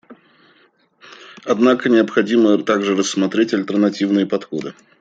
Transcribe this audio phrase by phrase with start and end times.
[1.45, 4.73] Однако необходимо также рассмотреть альтернативные подходы.